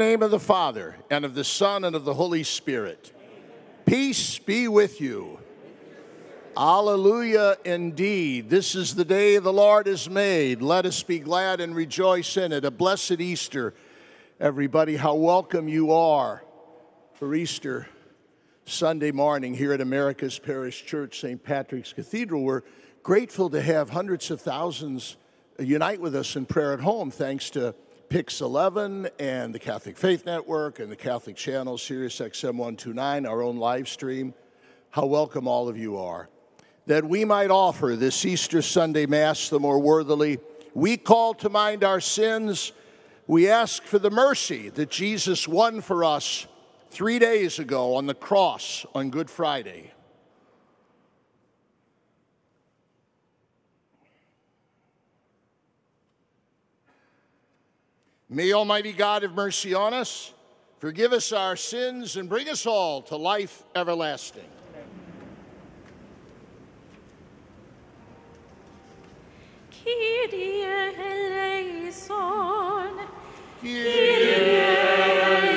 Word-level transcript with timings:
name 0.00 0.22
of 0.22 0.30
the 0.30 0.40
Father, 0.40 0.96
and 1.10 1.26
of 1.26 1.34
the 1.34 1.44
Son, 1.44 1.84
and 1.84 1.94
of 1.94 2.06
the 2.06 2.14
Holy 2.14 2.42
Spirit. 2.42 3.12
Peace 3.84 4.38
be 4.38 4.66
with 4.66 4.98
you. 4.98 5.38
Alleluia, 6.56 7.58
indeed. 7.66 8.48
This 8.48 8.74
is 8.74 8.94
the 8.94 9.04
day 9.04 9.36
the 9.36 9.52
Lord 9.52 9.86
has 9.86 10.08
made. 10.08 10.62
Let 10.62 10.86
us 10.86 11.02
be 11.02 11.18
glad 11.18 11.60
and 11.60 11.76
rejoice 11.76 12.38
in 12.38 12.50
it. 12.50 12.64
A 12.64 12.70
blessed 12.70 13.20
Easter, 13.20 13.74
everybody. 14.40 14.96
How 14.96 15.16
welcome 15.16 15.68
you 15.68 15.92
are 15.92 16.42
for 17.12 17.34
Easter 17.34 17.86
Sunday 18.64 19.12
morning 19.12 19.52
here 19.52 19.74
at 19.74 19.82
America's 19.82 20.38
Parish 20.38 20.86
Church, 20.86 21.20
St. 21.20 21.44
Patrick's 21.44 21.92
Cathedral. 21.92 22.42
We're 22.42 22.62
grateful 23.02 23.50
to 23.50 23.60
have 23.60 23.90
hundreds 23.90 24.30
of 24.30 24.40
thousands 24.40 25.18
unite 25.58 26.00
with 26.00 26.16
us 26.16 26.36
in 26.36 26.46
prayer 26.46 26.72
at 26.72 26.80
home, 26.80 27.10
thanks 27.10 27.50
to 27.50 27.74
Pix 28.10 28.40
11 28.40 29.08
and 29.20 29.54
the 29.54 29.58
Catholic 29.60 29.96
Faith 29.96 30.26
Network 30.26 30.80
and 30.80 30.90
the 30.90 30.96
Catholic 30.96 31.36
Channel, 31.36 31.78
Sirius 31.78 32.18
XM 32.18 32.56
129, 32.56 33.24
our 33.24 33.40
own 33.40 33.56
live 33.56 33.88
stream. 33.88 34.34
How 34.90 35.06
welcome 35.06 35.46
all 35.46 35.68
of 35.68 35.78
you 35.78 35.96
are. 35.96 36.28
That 36.86 37.04
we 37.04 37.24
might 37.24 37.52
offer 37.52 37.94
this 37.94 38.24
Easter 38.24 38.62
Sunday 38.62 39.06
Mass 39.06 39.48
the 39.48 39.60
more 39.60 39.78
worthily, 39.78 40.40
we 40.74 40.96
call 40.96 41.34
to 41.34 41.48
mind 41.48 41.84
our 41.84 42.00
sins. 42.00 42.72
We 43.28 43.48
ask 43.48 43.84
for 43.84 44.00
the 44.00 44.10
mercy 44.10 44.70
that 44.70 44.90
Jesus 44.90 45.46
won 45.46 45.80
for 45.80 46.02
us 46.02 46.48
three 46.90 47.20
days 47.20 47.60
ago 47.60 47.94
on 47.94 48.06
the 48.06 48.14
cross 48.14 48.84
on 48.92 49.10
Good 49.10 49.30
Friday. 49.30 49.92
May 58.32 58.52
Almighty 58.52 58.92
God 58.92 59.22
have 59.22 59.34
mercy 59.34 59.74
on 59.74 59.92
us, 59.92 60.32
forgive 60.78 61.12
us 61.12 61.32
our 61.32 61.56
sins, 61.56 62.14
and 62.14 62.28
bring 62.28 62.48
us 62.48 62.64
all 62.64 63.02
to 63.02 63.16
life 63.16 63.64
everlasting. 63.74 64.44
Kyrie 69.84 70.62
eleison. 71.82 72.06
Kyrie 73.60 74.60
eleison. 74.60 75.49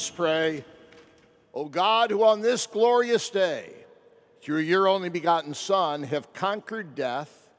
Us 0.00 0.08
pray. 0.08 0.64
O 1.52 1.66
God, 1.66 2.10
who 2.10 2.24
on 2.24 2.40
this 2.40 2.66
glorious 2.66 3.28
day, 3.28 3.70
through 4.40 4.60
your 4.60 4.88
only 4.88 5.10
begotten 5.10 5.52
Son, 5.52 6.04
have 6.04 6.32
conquered 6.32 6.94
death 6.94 7.50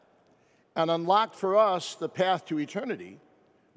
and 0.76 0.90
unlocked 0.90 1.36
for 1.36 1.56
us 1.56 1.94
the 1.94 2.10
path 2.10 2.48
to 2.48 2.60
eternity, 2.60 3.20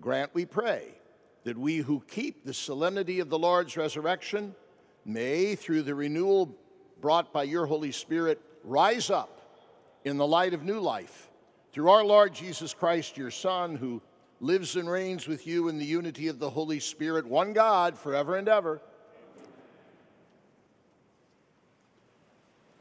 grant, 0.00 0.30
we 0.33 0.47
pray, 0.47 0.94
that 1.42 1.59
we 1.59 1.76
who 1.76 2.02
keep 2.09 2.47
the 2.47 2.54
solemnity 2.54 3.21
of 3.21 3.28
the 3.28 3.38
Lord's 3.38 3.76
resurrection 3.76 4.54
may, 5.04 5.54
through 5.56 5.83
the 5.83 5.94
renewal 5.94 6.56
brought 7.02 7.35
by 7.35 7.42
your 7.42 7.66
Holy 7.66 7.92
Spirit, 7.92 8.40
rise 8.62 9.11
up 9.11 9.42
in 10.06 10.16
the 10.16 10.26
light 10.26 10.54
of 10.54 10.64
new 10.64 10.80
life. 10.80 11.28
Through 11.75 11.90
our 11.90 12.02
Lord 12.02 12.33
Jesus 12.33 12.73
Christ, 12.73 13.18
your 13.18 13.30
Son, 13.30 13.76
who 13.76 14.00
lives 14.41 14.76
and 14.76 14.91
reigns 14.91 15.26
with 15.26 15.47
you 15.47 15.69
in 15.69 15.79
the 15.79 15.85
unity 15.85 16.29
of 16.29 16.38
the 16.38 16.50
Holy 16.50 16.81
Spirit, 16.81 17.26
one 17.26 17.53
God, 17.53 17.97
forever 17.99 18.37
and 18.37 18.49
ever. 18.49 18.81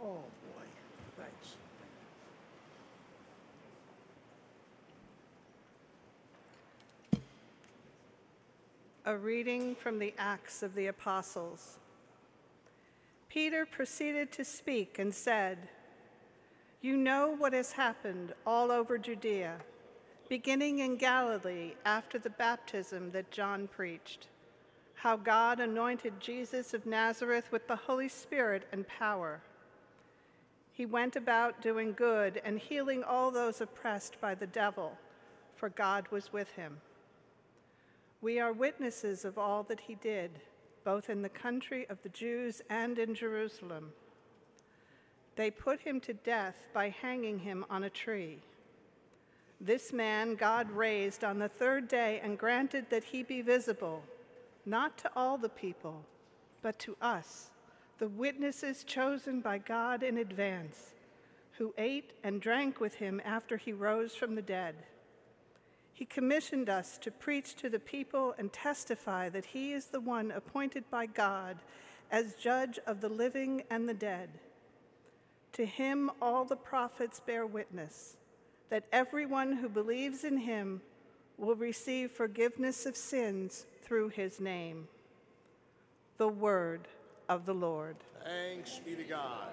Oh, 0.02 0.18
boy. 0.56 0.64
Thanks. 1.18 1.56
A 9.06 9.16
reading 9.16 9.76
from 9.76 10.00
the 10.00 10.14
Acts 10.18 10.64
of 10.64 10.76
the 10.76 10.88
Apostles. 10.88 11.78
Peter 13.30 13.66
proceeded 13.66 14.32
to 14.32 14.46
speak 14.46 15.00
and 15.00 15.14
said, 15.14 15.58
You 16.82 16.96
know 16.96 17.36
what 17.36 17.54
has 17.54 17.72
happened 17.72 18.34
all 18.46 18.72
over 18.72 18.98
Judea, 18.98 19.56
beginning 20.34 20.80
in 20.80 20.96
Galilee 20.96 21.74
after 21.86 22.18
the 22.18 22.32
baptism 22.32 23.12
that 23.12 23.30
John 23.30 23.68
preached, 23.68 24.30
how 24.96 25.16
God 25.16 25.60
anointed 25.60 26.20
Jesus 26.20 26.74
of 26.74 26.88
Nazareth 26.88 27.52
with 27.52 27.68
the 27.68 27.76
Holy 27.76 28.10
Spirit 28.10 28.64
and 28.72 28.88
power. 28.88 29.42
He 30.72 30.88
went 30.88 31.16
about 31.16 31.62
doing 31.62 31.94
good 31.94 32.42
and 32.44 32.58
healing 32.58 33.04
all 33.04 33.30
those 33.30 33.62
oppressed 33.62 34.20
by 34.20 34.34
the 34.34 34.48
devil, 34.48 34.98
for 35.56 35.70
God 35.70 36.08
was 36.10 36.34
with 36.34 36.50
him. 36.54 36.78
We 38.24 38.40
are 38.40 38.52
witnesses 38.52 39.26
of 39.26 39.38
all 39.38 39.62
that 39.70 39.82
he 39.82 39.94
did, 39.94 40.32
both 40.84 41.12
in 41.12 41.22
the 41.22 41.30
country 41.30 41.86
of 41.92 42.02
the 42.02 42.10
Jews 42.10 42.60
and 42.72 42.98
in 42.98 43.14
Jerusalem. 43.14 43.92
They 45.36 45.52
put 45.52 45.82
him 45.82 46.00
to 46.00 46.14
death 46.16 46.70
by 46.74 46.90
hanging 46.90 47.38
him 47.38 47.66
on 47.70 47.84
a 47.84 47.90
tree. 47.92 48.40
This 49.66 49.94
man 49.94 50.36
God 50.36 50.70
raised 50.72 51.24
on 51.24 51.40
the 51.40 51.48
third 51.48 51.88
day 51.88 52.20
and 52.22 52.38
granted 52.38 52.88
that 52.90 53.06
he 53.06 53.24
be 53.24 53.42
visible, 53.42 54.04
not 54.66 54.98
to 54.98 55.12
all 55.16 55.38
the 55.38 55.48
people, 55.48 56.04
but 56.62 56.78
to 56.80 56.98
us, 57.02 57.50
the 57.98 58.10
witnesses 58.10 58.84
chosen 58.84 59.40
by 59.40 59.60
God 59.60 60.04
in 60.04 60.18
advance, 60.18 60.96
who 61.58 61.74
ate 61.78 62.12
and 62.26 62.42
drank 62.42 62.82
with 62.82 62.96
him 62.96 63.22
after 63.24 63.56
he 63.56 63.72
rose 63.72 64.14
from 64.14 64.36
the 64.36 64.42
dead. 64.42 64.76
He 65.94 66.04
commissioned 66.04 66.68
us 66.68 66.98
to 66.98 67.10
preach 67.10 67.56
to 67.56 67.70
the 67.70 67.80
people 67.80 68.36
and 68.38 68.52
testify 68.52 69.30
that 69.30 69.46
he 69.46 69.72
is 69.72 69.86
the 69.86 70.02
one 70.02 70.32
appointed 70.32 70.84
by 70.92 71.06
God 71.06 71.60
as 72.12 72.36
judge 72.36 72.80
of 72.86 73.00
the 73.00 73.08
living 73.08 73.64
and 73.70 73.88
the 73.88 73.94
dead. 73.94 74.28
To 75.54 75.66
him, 75.66 76.12
all 76.22 76.44
the 76.44 76.58
prophets 76.58 77.22
bear 77.22 77.46
witness 77.48 78.18
that 78.74 78.86
everyone 78.92 79.54
who 79.54 79.70
believes 79.70 80.24
in 80.24 80.36
him 80.36 80.82
will 81.38 81.54
receive 81.54 82.10
forgiveness 82.10 82.88
of 82.88 82.98
sins 82.98 83.68
through 83.84 84.10
his 84.10 84.40
name. 84.40 84.88
The 86.18 86.28
word 86.28 86.88
of 87.30 87.46
the 87.46 87.54
Lord. 87.54 87.98
Thanks 88.24 88.80
be 88.84 88.96
to 88.96 89.04
God. 89.04 89.50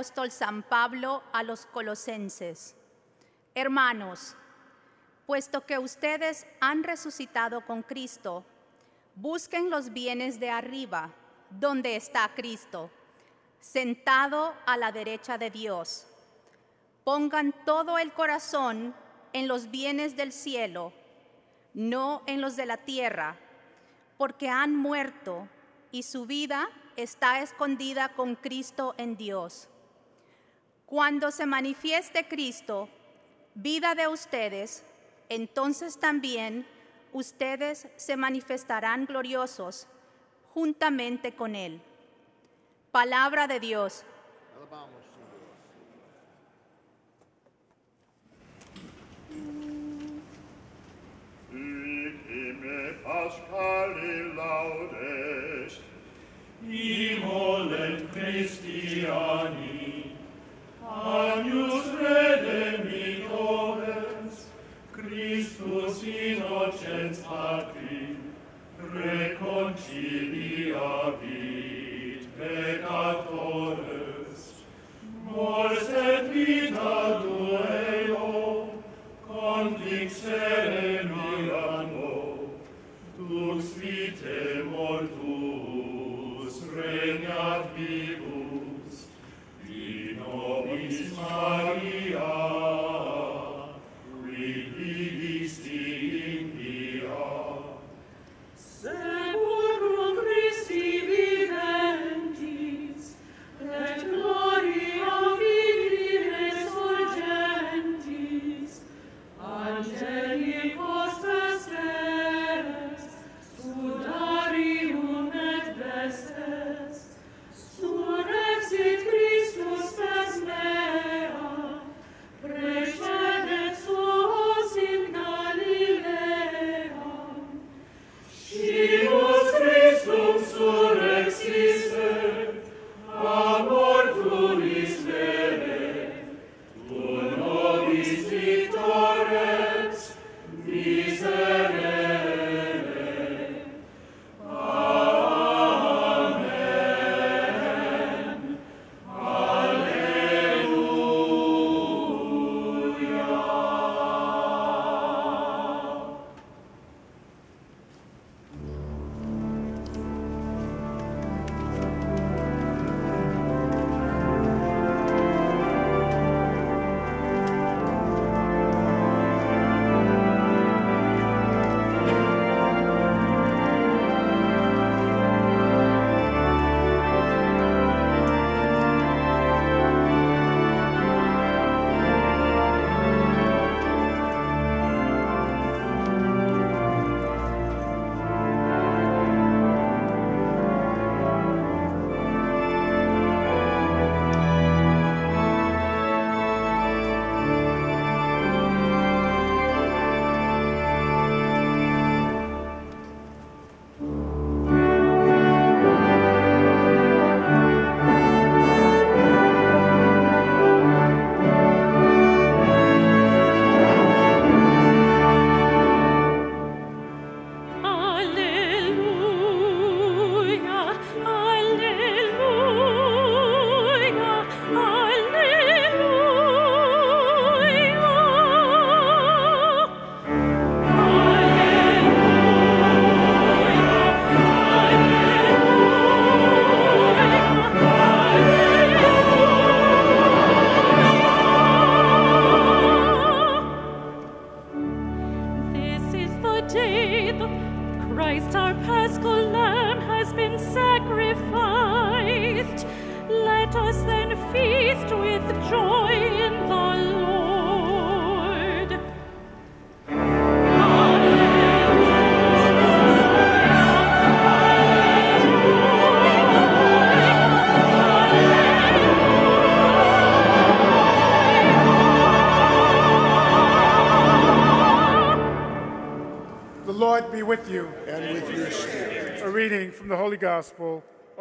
Apóstol 0.00 0.30
San 0.30 0.62
Pablo 0.62 1.22
a 1.30 1.42
los 1.42 1.66
colosenses. 1.66 2.74
Hermanos, 3.54 4.34
puesto 5.26 5.66
que 5.66 5.78
ustedes 5.78 6.46
han 6.58 6.84
resucitado 6.84 7.66
con 7.66 7.82
Cristo, 7.82 8.42
busquen 9.14 9.68
los 9.68 9.92
bienes 9.92 10.40
de 10.40 10.48
arriba, 10.48 11.10
donde 11.50 11.96
está 11.96 12.30
Cristo, 12.34 12.90
sentado 13.60 14.54
a 14.64 14.78
la 14.78 14.90
derecha 14.90 15.36
de 15.36 15.50
Dios. 15.50 16.06
Pongan 17.04 17.52
todo 17.66 17.98
el 17.98 18.14
corazón 18.14 18.94
en 19.34 19.48
los 19.48 19.70
bienes 19.70 20.16
del 20.16 20.32
cielo, 20.32 20.94
no 21.74 22.22
en 22.24 22.40
los 22.40 22.56
de 22.56 22.64
la 22.64 22.78
tierra, 22.78 23.36
porque 24.16 24.48
han 24.48 24.74
muerto 24.74 25.46
y 25.92 26.04
su 26.04 26.24
vida 26.24 26.70
está 26.96 27.42
escondida 27.42 28.14
con 28.14 28.34
Cristo 28.34 28.94
en 28.96 29.18
Dios. 29.18 29.69
Cuando 30.90 31.30
se 31.30 31.46
manifieste 31.46 32.26
Cristo, 32.26 32.88
vida 33.54 33.94
de 33.94 34.08
ustedes, 34.08 34.82
entonces 35.28 36.00
también 36.00 36.66
ustedes 37.12 37.86
se 37.94 38.16
manifestarán 38.16 39.06
gloriosos 39.06 39.86
juntamente 40.52 41.32
con 41.32 41.54
Él. 41.54 41.80
Palabra 42.90 43.46
de 43.46 43.60
Dios. 43.60 44.04
Alabamos. 44.56 45.00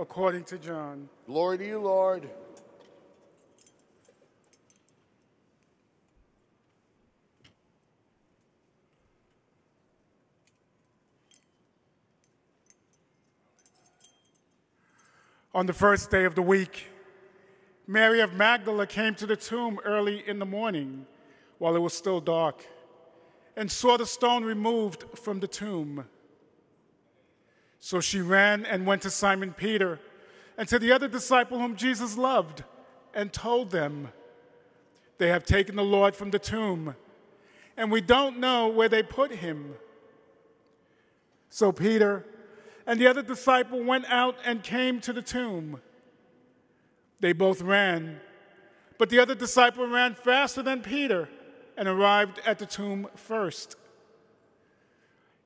According 0.10 0.44
to 0.44 0.58
John. 0.58 1.08
Glory 1.28 1.60
to 1.60 1.68
you, 1.68 1.80
Lord. 1.80 2.28
On 15.54 15.68
the 15.68 15.74
first 15.74 16.10
day 16.10 16.26
of 16.26 16.34
the 16.34 16.42
week, 16.42 16.88
Mary 17.86 18.20
of 18.20 18.34
Magdala 18.34 18.88
came 18.88 19.14
to 19.14 19.28
the 19.28 19.36
tomb 19.36 19.80
early 19.86 20.28
in 20.28 20.40
the 20.40 20.46
morning 20.46 21.06
while 21.60 21.76
it 21.76 21.80
was 21.80 21.94
still 21.94 22.20
dark 22.20 22.66
and 23.56 23.72
saw 23.72 23.96
the 23.96 24.08
stone 24.08 24.44
removed 24.44 25.06
from 25.20 25.40
the 25.40 25.48
tomb. 25.48 26.06
So 27.80 28.02
she 28.02 28.22
ran 28.22 28.66
and 28.66 28.86
went 28.86 29.02
to 29.04 29.10
Simon 29.10 29.54
Peter 29.54 30.00
and 30.58 30.68
to 30.68 30.78
the 30.78 30.92
other 30.92 31.08
disciple 31.08 31.60
whom 31.60 31.76
Jesus 31.76 32.18
loved 32.18 32.64
and 33.14 33.32
told 33.32 33.72
them, 33.72 34.10
They 35.18 35.30
have 35.30 35.46
taken 35.46 35.76
the 35.76 35.84
Lord 35.84 36.16
from 36.16 36.32
the 36.32 36.40
tomb, 36.40 36.96
and 37.78 37.92
we 37.92 38.02
don't 38.02 38.40
know 38.40 38.68
where 38.68 38.90
they 38.90 39.02
put 39.02 39.32
him. 39.32 39.76
So 41.50 41.72
Peter 41.72 42.26
and 42.86 43.00
the 43.00 43.08
other 43.08 43.22
disciple 43.22 43.84
went 43.84 44.06
out 44.10 44.36
and 44.46 44.62
came 44.62 45.00
to 45.02 45.14
the 45.14 45.22
tomb. 45.22 45.82
They 47.22 47.34
both 47.34 47.62
ran, 47.62 48.20
but 48.98 49.10
the 49.10 49.20
other 49.20 49.36
disciple 49.36 49.88
ran 49.88 50.14
faster 50.14 50.62
than 50.62 50.82
Peter 50.82 51.30
and 51.78 51.88
arrived 51.88 52.42
at 52.46 52.60
the 52.60 52.66
tomb 52.66 53.08
first. 53.16 53.78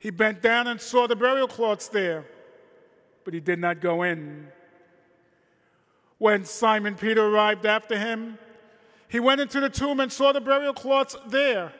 He 0.04 0.10
bent 0.10 0.42
down 0.42 0.68
and 0.68 0.82
saw 0.82 1.08
the 1.08 1.16
burial 1.16 1.48
cloths 1.48 1.88
there, 1.88 2.26
but 3.24 3.34
he 3.34 3.40
did 3.40 3.58
not 3.58 3.80
go 3.80 4.04
in. 4.04 4.50
When 6.18 6.44
Simon 6.44 6.96
Peter 6.96 7.26
arrived 7.26 7.66
after 7.66 7.98
him, 7.98 8.38
he 9.08 9.22
went 9.22 9.40
into 9.40 9.62
the 9.62 9.70
tomb 9.70 10.02
and 10.02 10.12
saw 10.12 10.34
the 10.34 10.42
burial 10.42 10.74
cloths 10.74 11.16
there, 11.28 11.72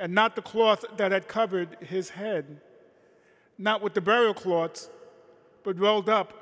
and 0.00 0.12
not 0.12 0.34
the 0.34 0.42
cloth 0.42 0.84
that 0.96 1.12
had 1.12 1.28
covered 1.28 1.76
his 1.80 2.10
head 2.10 2.60
not 3.58 3.80
with 3.80 3.94
the 3.94 4.00
burial 4.00 4.34
cloths, 4.34 4.90
but 5.62 5.78
rolled 5.78 6.08
up 6.08 6.32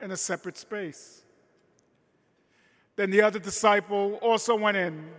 in 0.00 0.10
a 0.10 0.16
separate 0.16 0.56
space. 0.56 1.20
Then 2.96 3.10
the 3.10 3.20
other 3.20 3.38
disciple 3.38 4.14
also 4.22 4.56
went 4.56 4.78
in, 4.78 5.10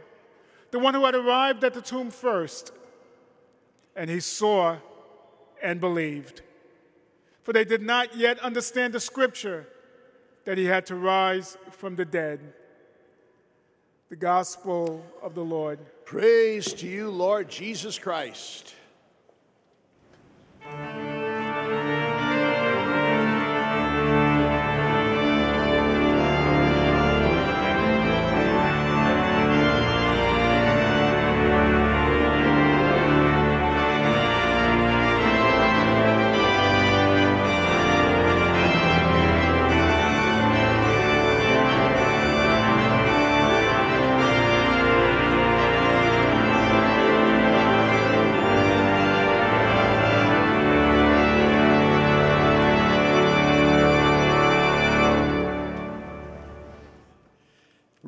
the 0.71 0.80
one 0.80 0.95
who 0.95 1.06
had 1.06 1.13
arrived 1.13 1.63
at 1.63 1.76
the 1.76 1.82
tomb 1.82 2.10
first, 2.10 2.71
and 3.95 4.10
he 4.10 4.19
saw 4.19 4.78
and 5.62 5.80
believed. 5.80 6.41
For 7.43 7.54
they 7.54 7.63
did 7.63 7.82
not 7.82 8.15
yet 8.15 8.39
understand 8.39 8.93
the 8.93 9.00
scripture 9.00 9.67
that 10.45 10.58
he 10.58 10.65
had 10.65 10.86
to 10.88 10.95
rise 10.95 11.58
from 11.71 11.95
the 11.95 12.06
dead. 12.06 12.39
The 14.10 14.15
gospel 14.15 15.06
of 15.21 15.36
the 15.36 15.43
Lord. 15.43 15.80
Praise 16.06 16.74
to 16.74 16.88
you, 16.88 17.10
Lord 17.10 17.50
Jesus 17.50 17.97
Christ. 17.97 18.76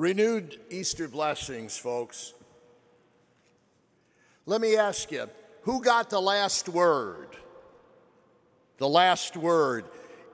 Renewed 0.04 0.60
Easter 0.70 1.08
blessings, 1.08 1.78
folks. 1.78 2.34
Let 4.46 4.60
me 4.60 4.76
ask 4.76 5.10
you 5.14 5.30
who 5.62 5.82
got 5.82 6.10
the 6.10 6.20
last 6.20 6.68
word? 6.68 7.30
The 8.80 8.90
last 8.90 9.38
word 9.38 9.86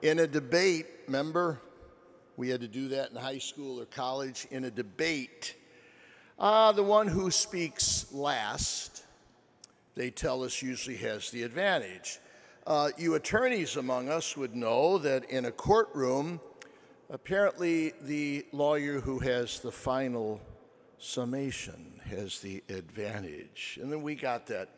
in 0.02 0.18
a 0.18 0.26
debate, 0.26 0.88
remember? 1.06 1.60
We 2.36 2.48
had 2.48 2.62
to 2.62 2.66
do 2.66 2.88
that 2.88 3.12
in 3.12 3.16
high 3.16 3.38
school 3.38 3.80
or 3.80 3.84
college 3.84 4.48
in 4.50 4.64
a 4.64 4.72
debate. 4.72 5.54
Ah, 6.36 6.72
the 6.72 6.82
one 6.82 7.06
who 7.06 7.30
speaks 7.30 8.12
last, 8.12 9.04
they 9.94 10.10
tell 10.10 10.42
us, 10.42 10.60
usually 10.62 10.96
has 10.96 11.30
the 11.30 11.44
advantage. 11.44 12.18
Uh, 12.66 12.90
you 12.98 13.14
attorneys 13.14 13.76
among 13.76 14.08
us 14.08 14.36
would 14.36 14.56
know 14.56 14.98
that 14.98 15.30
in 15.30 15.44
a 15.44 15.52
courtroom, 15.52 16.40
apparently 17.10 17.92
the 18.02 18.46
lawyer 18.52 19.00
who 19.00 19.18
has 19.18 19.60
the 19.60 19.72
final 19.72 20.40
summation 20.98 22.00
has 22.04 22.40
the 22.40 22.62
advantage. 22.68 23.78
And 23.82 23.90
then 23.90 24.02
we 24.02 24.14
got 24.14 24.46
that 24.46 24.68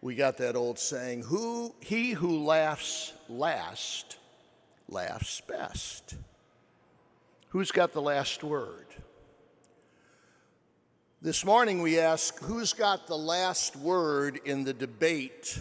we 0.00 0.14
got 0.14 0.36
that 0.36 0.54
old 0.54 0.78
saying, 0.78 1.22
who 1.24 1.74
he 1.80 2.12
who 2.12 2.44
laughs 2.44 3.12
last 3.28 4.16
laughs 4.88 5.40
best. 5.40 6.14
Who's 7.48 7.72
got 7.72 7.92
the 7.92 8.02
last 8.02 8.44
word? 8.44 8.86
This 11.20 11.44
morning 11.44 11.82
we 11.82 11.98
ask 11.98 12.38
who's 12.44 12.72
got 12.72 13.08
the 13.08 13.18
last 13.18 13.74
word 13.74 14.38
in 14.44 14.62
the 14.62 14.72
debate, 14.72 15.60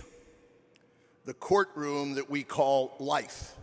the 1.26 1.34
courtroom 1.34 2.14
that 2.14 2.30
we 2.30 2.44
call 2.44 2.94
life? 3.00 3.56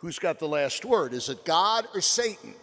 Who's 0.00 0.18
got 0.18 0.38
the 0.38 0.48
last 0.48 0.84
word? 0.84 1.12
Is 1.12 1.28
it 1.28 1.44
God 1.44 1.86
or 1.94 2.00
Satan? 2.00 2.54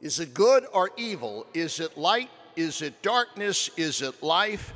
Is 0.00 0.20
it 0.20 0.32
good 0.32 0.64
or 0.72 0.90
evil? 0.96 1.46
Is 1.52 1.80
it 1.80 1.98
light? 1.98 2.30
Is 2.54 2.82
it 2.82 3.02
darkness? 3.02 3.68
Is 3.76 4.00
it 4.00 4.22
life? 4.22 4.72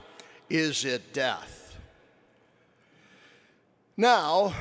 Is 0.48 0.84
it 0.84 1.12
death? 1.12 1.76
Now, 3.96 4.52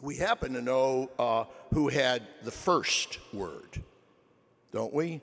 we 0.00 0.16
happen 0.16 0.54
to 0.54 0.60
know 0.60 1.10
uh, 1.18 1.44
who 1.72 1.88
had 1.88 2.26
the 2.42 2.50
first 2.50 3.20
word, 3.32 3.80
don't 4.72 4.92
we? 4.92 5.20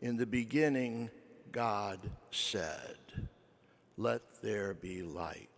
In 0.00 0.18
the 0.18 0.26
beginning, 0.26 1.08
God 1.52 2.00
said, 2.30 2.96
Let 3.96 4.20
there 4.42 4.74
be 4.74 5.02
light. 5.02 5.48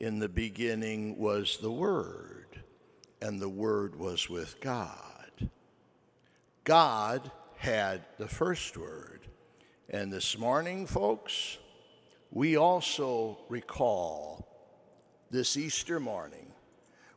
In 0.00 0.18
the 0.18 0.30
beginning 0.30 1.18
was 1.18 1.58
the 1.60 1.70
Word, 1.70 2.46
and 3.20 3.38
the 3.38 3.50
Word 3.50 3.96
was 3.96 4.30
with 4.30 4.58
God. 4.62 5.50
God 6.64 7.30
had 7.56 8.06
the 8.16 8.26
first 8.26 8.78
word. 8.78 9.20
And 9.90 10.10
this 10.10 10.38
morning, 10.38 10.86
folks, 10.86 11.58
we 12.30 12.56
also 12.56 13.40
recall 13.50 14.48
this 15.30 15.58
Easter 15.58 16.00
morning, 16.00 16.50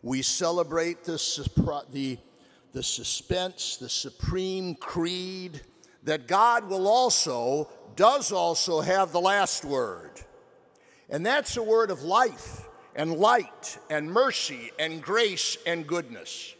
we 0.01 0.21
celebrate 0.21 1.05
the, 1.05 1.15
the, 1.89 2.17
the 2.73 2.83
suspense, 2.83 3.77
the 3.77 3.87
supreme 3.87 4.75
creed 4.75 5.61
that 6.03 6.27
God 6.27 6.67
will 6.67 6.89
also, 6.89 7.69
does 7.95 8.33
also 8.33 8.81
have 8.81 9.13
the 9.13 9.21
last 9.21 9.63
word. 9.63 10.19
And 11.09 11.25
that's 11.25 11.55
a 11.55 11.63
word 11.63 11.89
of 11.89 12.01
life 12.01 12.62
and 12.95 13.13
light 13.17 13.77
and 13.89 14.11
mercy 14.11 14.71
and 14.77 15.01
grace 15.01 15.57
and 15.65 15.87
goodness. 15.87 16.55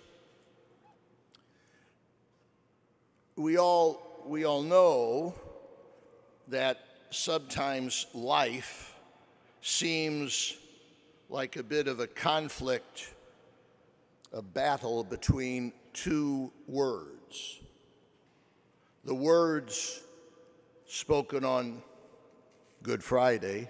We 3.35 3.57
all, 3.57 4.23
we 4.25 4.45
all 4.45 4.61
know 4.61 5.35
that 6.47 6.79
sometimes 7.09 8.07
life 8.13 8.95
seems 9.61 10.55
like 11.29 11.55
a 11.55 11.63
bit 11.63 11.87
of 11.87 11.99
a 11.99 12.07
conflict, 12.07 13.13
a 14.31 14.41
battle 14.41 15.03
between 15.03 15.73
two 15.93 16.51
words. 16.67 17.59
The 19.05 19.15
words 19.15 20.01
spoken 20.85 21.43
on 21.43 21.81
Good 22.83 23.03
Friday 23.03 23.69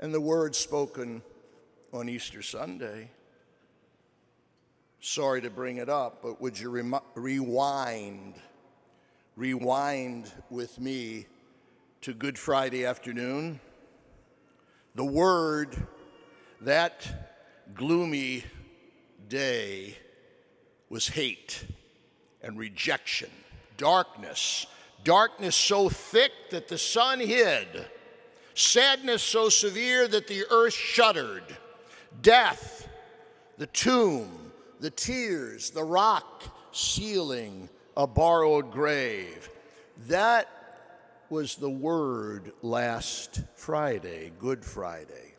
and 0.00 0.14
the 0.14 0.20
words 0.20 0.56
spoken 0.56 1.22
on 1.92 2.08
Easter 2.08 2.40
Sunday. 2.40 3.10
Sorry 5.00 5.42
to 5.42 5.50
bring 5.50 5.76
it 5.76 5.90
up, 5.90 6.22
but 6.22 6.40
would 6.40 6.58
you 6.58 6.70
rewind, 7.14 8.34
rewind 9.36 10.32
with 10.48 10.80
me 10.80 11.26
to 12.00 12.14
Good 12.14 12.38
Friday 12.38 12.86
afternoon? 12.86 13.60
The 14.94 15.04
word 15.04 15.76
that 16.62 17.06
gloomy 17.74 18.44
day 19.28 19.98
was 20.88 21.08
hate 21.08 21.64
and 22.42 22.58
rejection, 22.58 23.30
darkness, 23.76 24.66
darkness 25.04 25.56
so 25.56 25.90
thick 25.90 26.32
that 26.50 26.68
the 26.68 26.78
sun 26.78 27.20
hid, 27.20 27.86
sadness 28.60 29.22
so 29.22 29.48
severe 29.48 30.06
that 30.06 30.26
the 30.26 30.44
earth 30.50 30.74
shuddered, 30.74 31.44
death, 32.20 32.88
the 33.58 33.66
tomb, 33.66 34.52
the 34.80 34.90
tears, 34.90 35.70
the 35.70 35.82
rock 35.82 36.44
sealing 36.72 37.68
a 37.96 38.06
borrowed 38.06 38.70
grave. 38.70 39.50
That 40.08 40.48
was 41.28 41.56
the 41.56 41.70
word 41.70 42.52
last 42.62 43.42
Friday, 43.54 44.32
Good 44.38 44.64
Friday. 44.64 45.34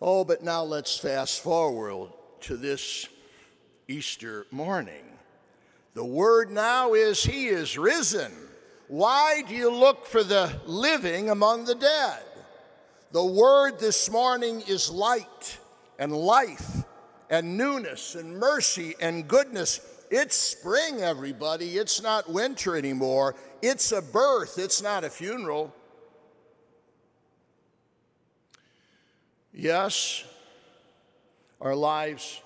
Oh, 0.00 0.24
but 0.24 0.42
now 0.42 0.62
let's 0.62 0.96
fast 0.96 1.42
forward 1.42 2.10
to 2.42 2.56
this 2.56 3.08
Easter 3.88 4.46
morning. 4.50 5.04
The 5.94 6.04
word 6.04 6.50
now 6.50 6.94
is 6.94 7.24
He 7.24 7.48
is 7.48 7.76
risen. 7.76 8.32
Why 8.88 9.42
do 9.46 9.54
you 9.54 9.70
look 9.70 10.06
for 10.06 10.24
the 10.24 10.50
living 10.64 11.28
among 11.28 11.66
the 11.66 11.74
dead? 11.74 12.22
The 13.12 13.24
word 13.24 13.78
this 13.78 14.10
morning 14.10 14.62
is 14.66 14.90
light 14.90 15.58
and 15.98 16.10
life 16.10 16.84
and 17.28 17.58
newness 17.58 18.14
and 18.14 18.38
mercy 18.38 18.94
and 18.98 19.28
goodness. 19.28 19.80
It's 20.10 20.34
spring, 20.34 21.02
everybody. 21.02 21.76
It's 21.76 22.02
not 22.02 22.30
winter 22.30 22.76
anymore. 22.76 23.34
It's 23.60 23.92
a 23.92 24.00
birth, 24.00 24.58
it's 24.58 24.80
not 24.82 25.04
a 25.04 25.10
funeral. 25.10 25.74
Yes, 29.52 30.24
our 31.60 31.74
lives, 31.74 32.40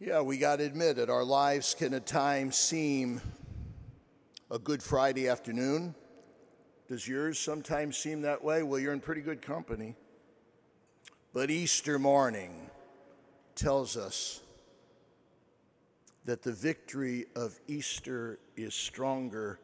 yeah, 0.00 0.20
we 0.20 0.36
got 0.36 0.56
to 0.56 0.64
admit 0.64 0.98
it, 0.98 1.08
our 1.08 1.22
lives 1.22 1.74
can 1.74 1.94
at 1.94 2.04
times 2.04 2.56
seem 2.56 3.20
a 4.52 4.58
Good 4.58 4.82
Friday 4.82 5.30
afternoon. 5.30 5.94
Does 6.86 7.08
yours 7.08 7.38
sometimes 7.38 7.96
seem 7.96 8.20
that 8.20 8.44
way? 8.44 8.62
Well, 8.62 8.78
you're 8.78 8.92
in 8.92 9.00
pretty 9.00 9.22
good 9.22 9.40
company. 9.40 9.96
But 11.32 11.50
Easter 11.50 11.98
morning 11.98 12.68
tells 13.54 13.96
us 13.96 14.42
that 16.26 16.42
the 16.42 16.52
victory 16.52 17.24
of 17.34 17.58
Easter 17.66 18.38
is 18.54 18.74
stronger 18.74 19.58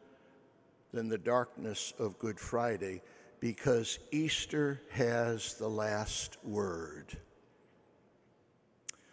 than 0.91 1.07
the 1.07 1.19
darkness 1.19 1.93
of 1.99 2.17
Good 2.17 2.39
Friday 2.39 3.03
because 3.39 3.99
Easter 4.09 4.81
has 4.89 5.53
the 5.53 5.69
last 5.69 6.43
word. 6.43 7.15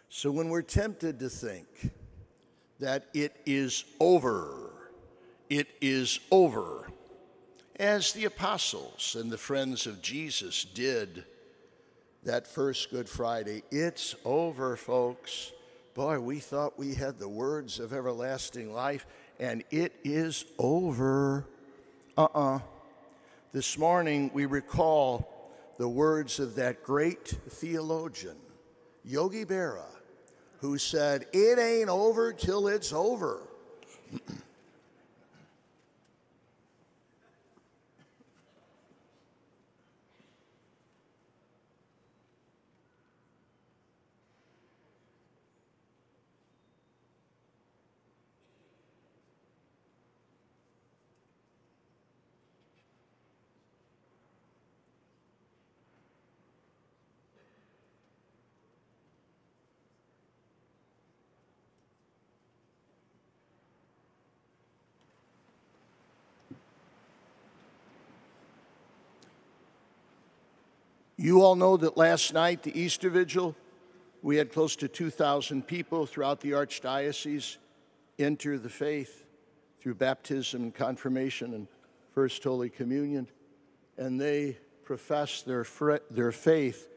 So 0.09 0.31
when 0.31 0.49
we're 0.49 0.63
tempted 0.63 1.19
to 1.19 1.29
think 1.29 1.67
that 2.79 3.05
it 3.13 3.35
is 3.45 3.83
over, 3.99 4.71
it 5.49 5.67
is 5.81 6.19
over, 6.31 6.89
as 7.79 8.11
the 8.13 8.25
apostles 8.25 9.15
and 9.19 9.31
the 9.31 9.37
friends 9.37 9.85
of 9.85 10.01
Jesus 10.01 10.65
did 10.65 11.25
that 12.23 12.47
first 12.47 12.91
Good 12.91 13.07
Friday, 13.07 13.63
it's 13.71 14.15
over, 14.25 14.75
folks. 14.75 15.53
Boy, 15.93 16.19
we 16.19 16.39
thought 16.39 16.77
we 16.77 16.93
had 16.93 17.17
the 17.17 17.29
words 17.29 17.79
of 17.79 17.93
everlasting 17.93 18.73
life, 18.73 19.05
and 19.39 19.63
it 19.71 19.93
is 20.03 20.45
over. 20.59 21.45
Uh 22.17 22.23
uh-uh. 22.23 22.55
uh 22.55 22.59
This 23.53 23.77
morning, 23.77 24.29
we 24.33 24.45
recall 24.45 25.51
the 25.77 25.87
words 25.87 26.39
of 26.39 26.55
that 26.55 26.83
great 26.83 27.27
theologian, 27.49 28.37
Yogi 29.05 29.45
Berra, 29.45 29.85
who 30.59 30.77
said, 30.77 31.27
It 31.31 31.59
ain't 31.59 31.89
over 31.89 32.33
till 32.33 32.67
it's 32.67 32.91
over. 32.91 33.39
You 71.27 71.41
all 71.41 71.57
know 71.57 71.75
that 71.75 71.97
last 71.97 72.33
night, 72.33 72.63
the 72.63 72.79
Easter 72.79 73.09
Vigil, 73.09 73.53
we 74.21 74.37
had 74.37 74.49
close 74.49 74.77
to 74.77 74.87
2,000 74.87 75.67
people 75.67 76.05
throughout 76.05 76.39
the 76.39 76.51
Archdiocese 76.51 77.57
enter 78.17 78.57
the 78.57 78.69
faith 78.69 79.25
through 79.81 79.95
baptism 79.95 80.71
confirmation 80.71 81.53
and 81.53 81.67
First 82.13 82.41
Holy 82.45 82.69
Communion. 82.69 83.27
And 83.97 84.21
they 84.21 84.57
profess 84.85 85.41
their, 85.41 85.65
their 86.09 86.31
faith 86.31 86.87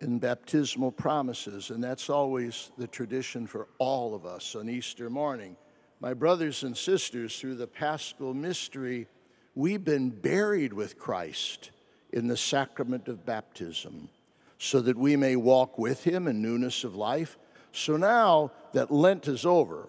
in 0.00 0.20
baptismal 0.20 0.92
promises. 0.92 1.70
And 1.70 1.82
that's 1.82 2.08
always 2.08 2.70
the 2.78 2.86
tradition 2.86 3.44
for 3.44 3.66
all 3.78 4.14
of 4.14 4.24
us 4.24 4.54
on 4.54 4.68
Easter 4.68 5.10
morning. 5.10 5.56
My 5.98 6.14
brothers 6.14 6.62
and 6.62 6.76
sisters, 6.76 7.40
through 7.40 7.56
the 7.56 7.66
paschal 7.66 8.34
mystery, 8.34 9.08
we've 9.56 9.82
been 9.82 10.10
buried 10.10 10.72
with 10.72 10.96
Christ 10.96 11.72
in 12.14 12.28
the 12.28 12.36
sacrament 12.36 13.08
of 13.08 13.26
baptism 13.26 14.08
so 14.56 14.80
that 14.80 14.96
we 14.96 15.16
may 15.16 15.34
walk 15.34 15.76
with 15.78 16.04
him 16.04 16.28
in 16.28 16.40
newness 16.40 16.84
of 16.84 16.94
life. 16.94 17.36
So 17.72 17.96
now 17.96 18.52
that 18.72 18.92
Lent 18.92 19.26
is 19.26 19.44
over, 19.44 19.88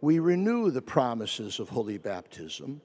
we 0.00 0.18
renew 0.18 0.72
the 0.72 0.82
promises 0.82 1.60
of 1.60 1.68
holy 1.68 1.96
baptism 1.96 2.80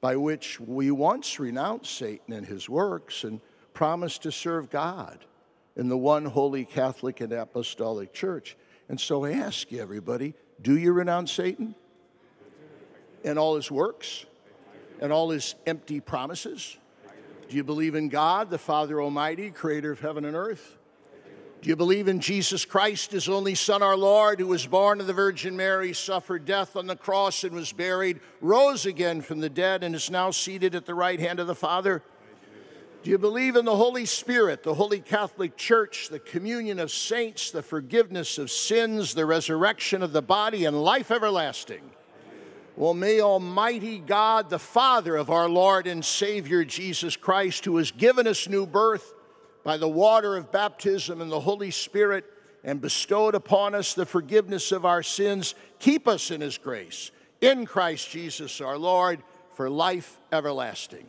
by 0.00 0.16
which 0.16 0.58
we 0.58 0.90
once 0.90 1.38
renounced 1.38 1.98
Satan 1.98 2.32
and 2.32 2.46
his 2.46 2.66
works 2.66 3.24
and 3.24 3.42
promised 3.74 4.22
to 4.22 4.32
serve 4.32 4.70
God 4.70 5.26
in 5.76 5.90
the 5.90 5.98
one 5.98 6.24
holy 6.24 6.64
Catholic 6.64 7.20
and 7.20 7.32
Apostolic 7.32 8.14
Church. 8.14 8.56
And 8.88 8.98
so 8.98 9.26
I 9.26 9.32
ask 9.32 9.70
you, 9.70 9.82
everybody, 9.82 10.32
do 10.62 10.78
you 10.78 10.92
renounce 10.92 11.30
Satan 11.30 11.74
and 13.22 13.38
all 13.38 13.54
his 13.54 13.70
works 13.70 14.24
and 14.98 15.12
all 15.12 15.28
his 15.28 15.54
empty 15.66 16.00
promises? 16.00 16.78
Do 17.48 17.56
you 17.56 17.64
believe 17.64 17.94
in 17.94 18.10
God, 18.10 18.50
the 18.50 18.58
Father 18.58 19.00
Almighty, 19.00 19.50
creator 19.50 19.92
of 19.92 20.00
heaven 20.00 20.26
and 20.26 20.36
earth? 20.36 20.76
Do 21.62 21.70
you 21.70 21.76
believe 21.76 22.06
in 22.06 22.20
Jesus 22.20 22.64
Christ, 22.64 23.12
his 23.12 23.28
only 23.28 23.54
Son, 23.54 23.82
our 23.82 23.96
Lord, 23.96 24.38
who 24.38 24.46
was 24.46 24.66
born 24.66 25.00
of 25.00 25.06
the 25.06 25.14
Virgin 25.14 25.56
Mary, 25.56 25.92
suffered 25.92 26.44
death 26.44 26.76
on 26.76 26.86
the 26.86 26.94
cross 26.94 27.42
and 27.42 27.52
was 27.52 27.72
buried, 27.72 28.20
rose 28.40 28.86
again 28.86 29.22
from 29.22 29.40
the 29.40 29.48
dead, 29.48 29.82
and 29.82 29.94
is 29.94 30.10
now 30.10 30.30
seated 30.30 30.74
at 30.74 30.86
the 30.86 30.94
right 30.94 31.18
hand 31.18 31.40
of 31.40 31.46
the 31.46 31.54
Father? 31.54 32.02
Do 33.02 33.10
you 33.10 33.18
believe 33.18 33.56
in 33.56 33.64
the 33.64 33.76
Holy 33.76 34.04
Spirit, 34.04 34.62
the 34.62 34.74
Holy 34.74 35.00
Catholic 35.00 35.56
Church, 35.56 36.10
the 36.10 36.18
communion 36.18 36.78
of 36.78 36.90
saints, 36.90 37.50
the 37.50 37.62
forgiveness 37.62 38.38
of 38.38 38.50
sins, 38.50 39.14
the 39.14 39.26
resurrection 39.26 40.02
of 40.02 40.12
the 40.12 40.22
body, 40.22 40.64
and 40.66 40.84
life 40.84 41.10
everlasting? 41.10 41.90
Well, 42.78 42.94
may 42.94 43.20
Almighty 43.20 43.98
God, 43.98 44.50
the 44.50 44.58
Father 44.60 45.16
of 45.16 45.30
our 45.30 45.48
Lord 45.48 45.88
and 45.88 46.04
Savior 46.04 46.64
Jesus 46.64 47.16
Christ, 47.16 47.64
who 47.64 47.76
has 47.78 47.90
given 47.90 48.28
us 48.28 48.48
new 48.48 48.66
birth 48.66 49.14
by 49.64 49.78
the 49.78 49.88
water 49.88 50.36
of 50.36 50.52
baptism 50.52 51.20
and 51.20 51.28
the 51.28 51.40
Holy 51.40 51.72
Spirit, 51.72 52.24
and 52.62 52.80
bestowed 52.80 53.34
upon 53.34 53.74
us 53.74 53.94
the 53.94 54.06
forgiveness 54.06 54.70
of 54.70 54.84
our 54.84 55.02
sins, 55.02 55.56
keep 55.80 56.06
us 56.06 56.30
in 56.30 56.40
His 56.40 56.56
grace. 56.56 57.10
In 57.40 57.66
Christ 57.66 58.10
Jesus 58.10 58.60
our 58.60 58.78
Lord, 58.78 59.24
for 59.54 59.68
life 59.68 60.20
everlasting. 60.30 61.06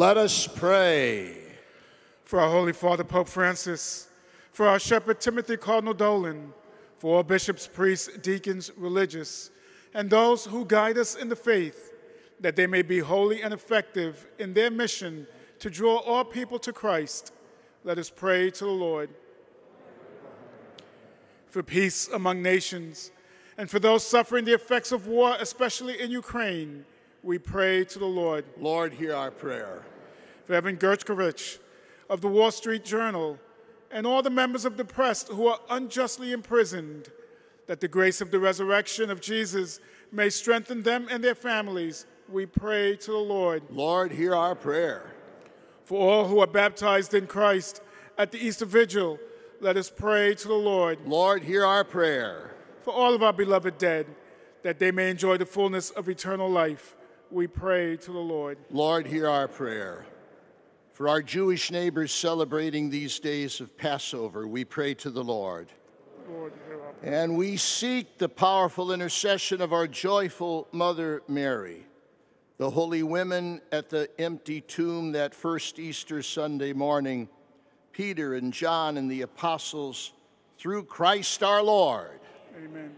Let 0.00 0.16
us 0.16 0.46
pray. 0.46 1.36
For 2.24 2.40
our 2.40 2.48
Holy 2.48 2.72
Father, 2.72 3.04
Pope 3.04 3.28
Francis, 3.28 4.08
for 4.50 4.66
our 4.66 4.78
Shepherd 4.78 5.20
Timothy 5.20 5.58
Cardinal 5.58 5.92
Dolan, 5.92 6.54
for 6.96 7.16
all 7.16 7.22
bishops, 7.22 7.66
priests, 7.66 8.08
deacons, 8.22 8.70
religious, 8.78 9.50
and 9.92 10.08
those 10.08 10.46
who 10.46 10.64
guide 10.64 10.96
us 10.96 11.16
in 11.16 11.28
the 11.28 11.36
faith, 11.36 11.92
that 12.40 12.56
they 12.56 12.66
may 12.66 12.80
be 12.80 13.00
holy 13.00 13.42
and 13.42 13.52
effective 13.52 14.26
in 14.38 14.54
their 14.54 14.70
mission 14.70 15.26
to 15.58 15.68
draw 15.68 15.98
all 15.98 16.24
people 16.24 16.58
to 16.60 16.72
Christ. 16.72 17.34
Let 17.84 17.98
us 17.98 18.08
pray 18.08 18.50
to 18.52 18.64
the 18.64 18.70
Lord. 18.70 19.10
For 21.44 21.62
peace 21.62 22.08
among 22.08 22.40
nations, 22.40 23.10
and 23.58 23.68
for 23.68 23.78
those 23.78 24.02
suffering 24.06 24.46
the 24.46 24.54
effects 24.54 24.92
of 24.92 25.08
war, 25.08 25.36
especially 25.38 26.00
in 26.00 26.10
Ukraine, 26.10 26.86
we 27.22 27.36
pray 27.36 27.84
to 27.84 27.98
the 27.98 28.06
Lord. 28.06 28.46
Lord, 28.58 28.94
hear 28.94 29.14
our 29.14 29.30
prayer. 29.30 29.84
Evan 30.52 30.76
Gershkovich 30.76 31.58
of 32.08 32.20
the 32.20 32.28
Wall 32.28 32.50
Street 32.50 32.84
Journal 32.84 33.38
and 33.90 34.06
all 34.06 34.22
the 34.22 34.30
members 34.30 34.64
of 34.64 34.76
the 34.76 34.84
press 34.84 35.26
who 35.28 35.46
are 35.46 35.60
unjustly 35.68 36.32
imprisoned, 36.32 37.10
that 37.66 37.80
the 37.80 37.88
grace 37.88 38.20
of 38.20 38.30
the 38.30 38.38
resurrection 38.38 39.10
of 39.10 39.20
Jesus 39.20 39.80
may 40.12 40.30
strengthen 40.30 40.82
them 40.82 41.08
and 41.10 41.22
their 41.22 41.34
families, 41.34 42.06
we 42.28 42.46
pray 42.46 42.96
to 42.96 43.10
the 43.10 43.16
Lord. 43.16 43.62
Lord, 43.70 44.12
hear 44.12 44.34
our 44.34 44.54
prayer. 44.54 45.12
For 45.84 45.98
all 45.98 46.28
who 46.28 46.40
are 46.40 46.46
baptized 46.46 47.14
in 47.14 47.26
Christ 47.26 47.82
at 48.16 48.30
the 48.30 48.38
Easter 48.38 48.64
Vigil, 48.64 49.18
let 49.60 49.76
us 49.76 49.90
pray 49.90 50.34
to 50.34 50.48
the 50.48 50.54
Lord. 50.54 50.98
Lord, 51.04 51.42
hear 51.42 51.64
our 51.64 51.84
prayer. 51.84 52.54
For 52.82 52.94
all 52.94 53.14
of 53.14 53.22
our 53.22 53.32
beloved 53.32 53.76
dead, 53.78 54.06
that 54.62 54.78
they 54.78 54.90
may 54.90 55.10
enjoy 55.10 55.36
the 55.36 55.46
fullness 55.46 55.90
of 55.90 56.08
eternal 56.08 56.48
life, 56.48 56.96
we 57.30 57.46
pray 57.46 57.96
to 57.96 58.12
the 58.12 58.18
Lord. 58.18 58.58
Lord, 58.70 59.06
hear 59.06 59.28
our 59.28 59.48
prayer. 59.48 60.06
For 61.00 61.08
our 61.08 61.22
Jewish 61.22 61.70
neighbors 61.70 62.12
celebrating 62.12 62.90
these 62.90 63.20
days 63.20 63.62
of 63.62 63.74
Passover, 63.78 64.46
we 64.46 64.66
pray 64.66 64.92
to 64.96 65.08
the 65.08 65.24
Lord. 65.24 65.68
Lord. 66.28 66.52
And 67.02 67.38
we 67.38 67.56
seek 67.56 68.18
the 68.18 68.28
powerful 68.28 68.92
intercession 68.92 69.62
of 69.62 69.72
our 69.72 69.86
joyful 69.86 70.68
Mother 70.72 71.22
Mary, 71.26 71.86
the 72.58 72.68
holy 72.68 73.02
women 73.02 73.62
at 73.72 73.88
the 73.88 74.10
empty 74.20 74.60
tomb 74.60 75.12
that 75.12 75.34
first 75.34 75.78
Easter 75.78 76.22
Sunday 76.22 76.74
morning, 76.74 77.30
Peter 77.92 78.34
and 78.34 78.52
John 78.52 78.98
and 78.98 79.10
the 79.10 79.22
apostles, 79.22 80.12
through 80.58 80.84
Christ 80.84 81.42
our 81.42 81.62
Lord. 81.62 82.20
Amen. 82.62 82.94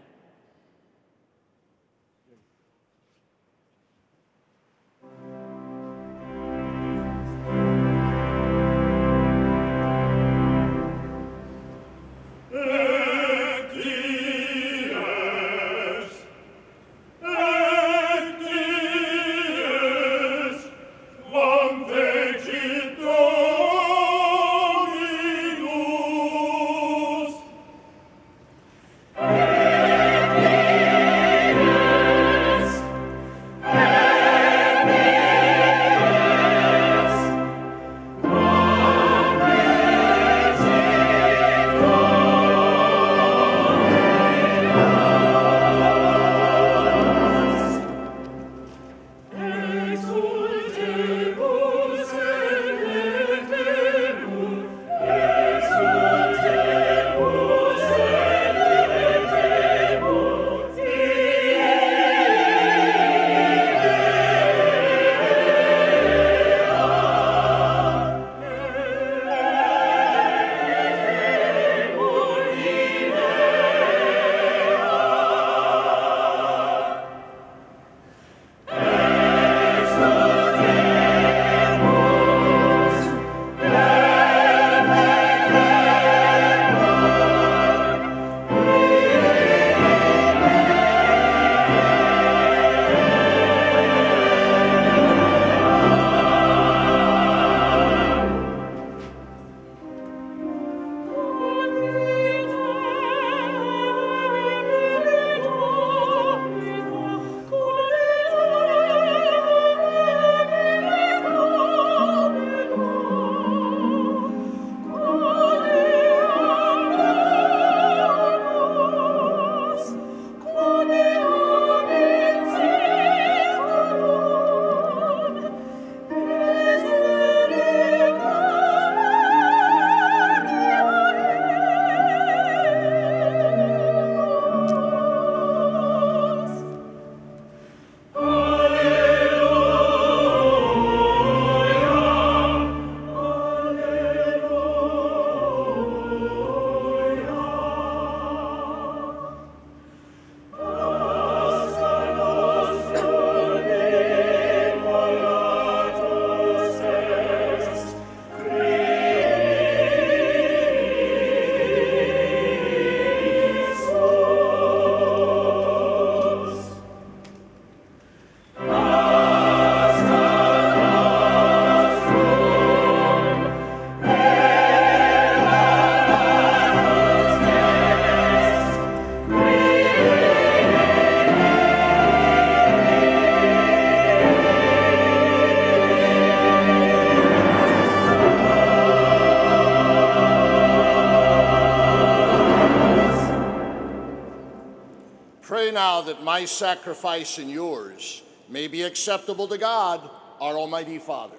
Now 195.83 195.99
that 195.99 196.23
my 196.23 196.45
sacrifice 196.45 197.39
and 197.39 197.51
yours 197.51 198.23
may 198.47 198.67
be 198.69 198.83
acceptable 198.83 199.49
to 199.49 199.57
God, 199.57 200.09
our 200.39 200.55
Almighty 200.55 200.97
Father. 200.97 201.35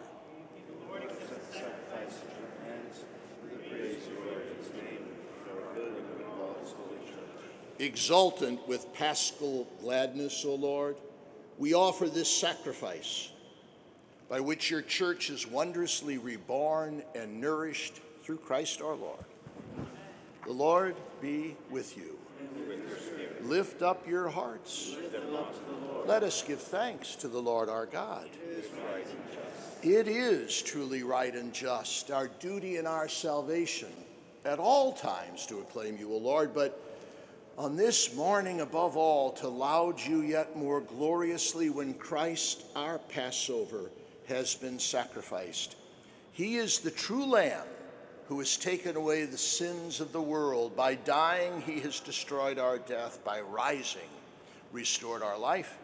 Exultant 7.78 8.68
with 8.68 8.92
paschal 8.92 9.66
gladness, 9.80 10.44
O 10.44 10.54
Lord, 10.54 10.96
we 11.56 11.72
offer 11.72 12.06
this 12.06 12.30
sacrifice 12.30 13.30
by 14.28 14.40
which 14.40 14.70
your 14.70 14.82
church 14.82 15.30
is 15.30 15.46
wondrously 15.46 16.18
reborn 16.18 17.02
and 17.14 17.40
nourished 17.40 18.02
through 18.22 18.38
Christ 18.38 18.82
our 18.82 18.94
Lord. 18.94 19.24
The 20.44 20.52
Lord 20.52 20.96
be 21.22 21.56
with 21.70 21.96
you. 21.96 22.13
Lift 23.44 23.82
up 23.82 24.08
your 24.08 24.28
hearts. 24.28 24.96
Let 26.06 26.22
us 26.22 26.42
give 26.42 26.60
thanks 26.60 27.14
to 27.16 27.28
the 27.28 27.38
Lord 27.38 27.68
our 27.68 27.86
God. 27.86 28.28
It 29.82 30.08
is 30.08 30.62
truly 30.62 31.02
right 31.02 31.34
and 31.34 31.52
just, 31.52 32.10
our 32.10 32.28
duty 32.28 32.78
and 32.78 32.88
our 32.88 33.08
salvation 33.08 33.92
at 34.46 34.58
all 34.58 34.92
times 34.92 35.44
to 35.46 35.58
acclaim 35.58 35.98
you, 35.98 36.12
O 36.12 36.16
Lord, 36.16 36.54
but 36.54 36.80
on 37.58 37.76
this 37.76 38.14
morning 38.14 38.62
above 38.62 38.96
all 38.96 39.32
to 39.32 39.48
laud 39.48 40.00
you 40.00 40.22
yet 40.22 40.56
more 40.56 40.80
gloriously 40.80 41.70
when 41.70 41.94
Christ, 41.94 42.64
our 42.74 42.98
Passover, 42.98 43.90
has 44.26 44.54
been 44.54 44.78
sacrificed. 44.78 45.76
He 46.32 46.56
is 46.56 46.78
the 46.78 46.90
true 46.90 47.26
Lamb 47.26 47.66
who 48.28 48.38
has 48.38 48.56
taken 48.56 48.96
away 48.96 49.24
the 49.24 49.38
sins 49.38 50.00
of 50.00 50.12
the 50.12 50.22
world. 50.22 50.76
By 50.76 50.94
dying, 50.94 51.60
he 51.62 51.80
has 51.80 52.00
destroyed 52.00 52.58
our 52.58 52.78
death. 52.78 53.22
By 53.24 53.40
rising, 53.40 54.08
restored 54.72 55.22
our 55.22 55.38
life. 55.38 55.76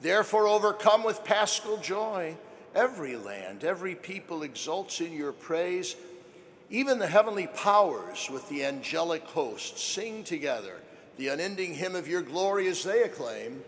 Therefore, 0.00 0.46
overcome 0.46 1.04
with 1.04 1.24
paschal 1.24 1.78
joy, 1.78 2.36
every 2.74 3.16
land, 3.16 3.64
every 3.64 3.94
people 3.94 4.42
exults 4.42 5.00
in 5.00 5.12
your 5.12 5.32
praise. 5.32 5.96
Even 6.70 6.98
the 6.98 7.06
heavenly 7.06 7.46
powers 7.46 8.28
with 8.30 8.48
the 8.48 8.64
angelic 8.64 9.24
hosts 9.24 9.82
sing 9.82 10.24
together 10.24 10.80
the 11.16 11.28
unending 11.28 11.74
hymn 11.74 11.94
of 11.94 12.08
your 12.08 12.22
glory 12.22 12.68
as 12.68 12.82
they 12.82 13.02
acclaim. 13.02 13.62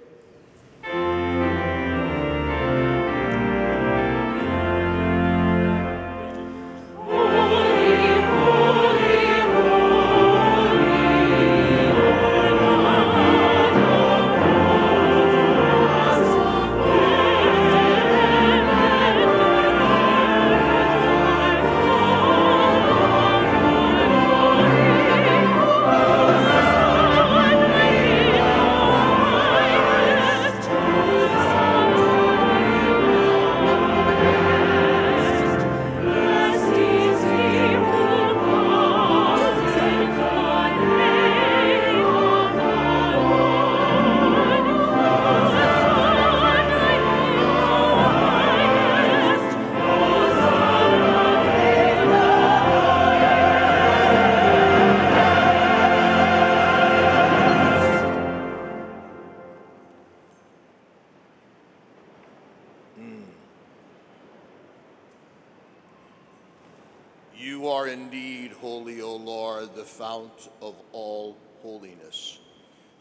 Lord, 69.57 69.75
the 69.75 69.85
fount 69.85 70.51
of 70.61 70.75
all 70.93 71.35
holiness. 71.63 72.41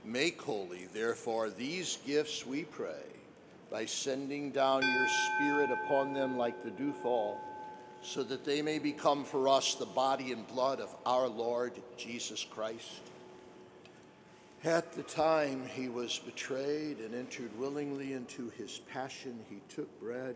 Make 0.05 0.41
holy, 0.41 0.87
therefore, 0.93 1.49
these 1.49 1.97
gifts, 2.07 2.45
we 2.45 2.63
pray, 2.63 3.03
by 3.69 3.85
sending 3.85 4.51
down 4.51 4.81
your 4.81 5.07
Spirit 5.07 5.69
upon 5.69 6.13
them 6.13 6.37
like 6.37 6.63
the 6.63 6.71
dewfall, 6.71 7.37
so 8.01 8.23
that 8.23 8.45
they 8.45 8.61
may 8.61 8.79
become 8.79 9.25
for 9.25 9.49
us 9.49 9.75
the 9.75 9.85
body 9.85 10.31
and 10.31 10.47
blood 10.47 10.79
of 10.79 10.95
our 11.05 11.27
Lord 11.27 11.73
Jesus 11.97 12.45
Christ. 12.49 13.01
At 14.63 14.93
the 14.93 15.03
time 15.03 15.67
he 15.75 15.89
was 15.89 16.19
betrayed 16.19 16.99
and 16.99 17.13
entered 17.13 17.51
willingly 17.59 18.13
into 18.13 18.49
his 18.51 18.79
passion, 18.93 19.37
he 19.49 19.57
took 19.67 19.99
bread 19.99 20.35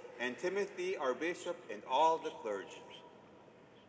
and 0.21 0.37
Timothy, 0.37 0.95
our 0.97 1.15
Bishop, 1.15 1.57
and 1.71 1.81
all 1.89 2.19
the 2.19 2.29
clergy. 2.29 2.83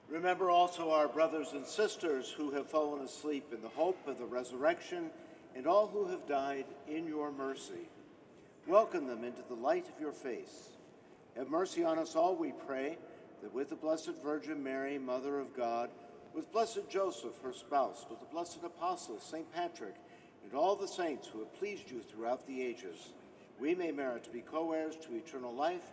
Remember 0.09 0.51
also 0.51 0.91
our 0.91 1.07
brothers 1.07 1.53
and 1.53 1.65
sisters 1.65 2.31
who 2.31 2.51
have 2.53 2.71
fallen 2.71 3.05
asleep 3.05 3.53
in 3.53 3.61
the 3.61 3.69
hope 3.69 3.99
of 4.09 4.19
the 4.19 4.25
resurrection, 4.25 5.11
and 5.55 5.67
all 5.67 5.87
who 5.87 6.09
have 6.09 6.27
died 6.27 6.65
in 6.89 7.07
your 7.07 7.31
mercy. 7.31 7.87
Welcome 8.67 9.07
them 9.07 9.25
into 9.25 9.43
the 9.47 9.55
light 9.55 9.87
of 9.91 10.01
your 10.01 10.13
face. 10.13 10.71
Have 11.37 11.51
mercy 11.51 11.85
on 11.85 11.99
us 11.99 12.17
all, 12.17 12.35
we 12.35 12.55
pray, 12.67 12.97
that 13.43 13.53
with 13.53 13.69
the 13.69 13.77
Blessed 13.77 14.13
Virgin 14.23 14.63
Mary, 14.63 14.99
Mother 14.99 15.39
of 15.39 15.55
God, 15.55 15.91
with 16.35 16.51
Blessed 16.51 16.89
Joseph, 16.89 17.39
her 17.43 17.53
spouse, 17.53 18.07
with 18.09 18.21
the 18.21 18.27
blessed 18.27 18.61
apostles, 18.65 19.23
St. 19.23 19.53
Patrick, 19.53 19.97
and 20.45 20.55
all 20.55 20.77
the 20.77 20.89
saints 20.89 21.29
who 21.29 21.41
have 21.41 21.55
pleased 21.59 21.91
you 21.91 22.01
throughout 22.01 22.47
the 22.47 22.63
ages, 22.63 23.13
we 23.61 23.75
may 23.75 23.93
merit 23.93 24.25
to 24.25 24.31
be 24.31 24.41
co 24.41 24.73
heirs 24.73 24.97
to 24.97 25.15
eternal 25.15 25.55
life 25.55 25.93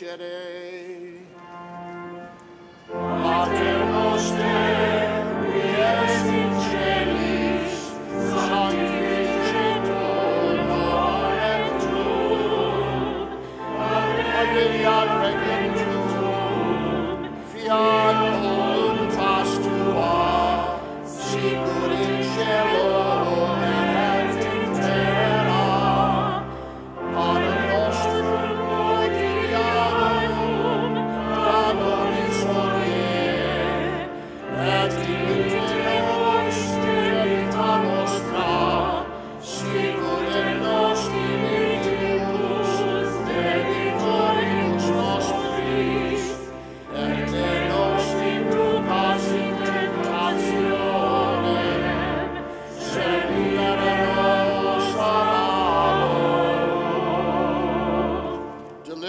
Audemus 0.00 0.06
dicere. 0.06 1.20
Pater 2.88 4.69